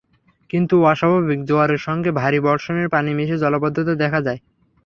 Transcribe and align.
কিন্তু 0.49 0.75
অস্বাভাবিক 0.83 1.39
জোয়ারের 1.45 1.81
সঙ্গে 1.87 2.09
ভারী 2.11 2.39
বর্ষণের 2.39 2.87
পানি 2.89 3.11
মিশে 3.13 3.37
জলাবদ্ধতা 3.37 3.93
দেখা 3.95 4.19
দেয়। 4.21 4.39